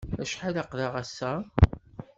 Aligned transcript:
Acḥal 0.21 0.55
ay 0.55 0.61
aql-aɣ 0.63 0.93
ass-a? 1.01 1.31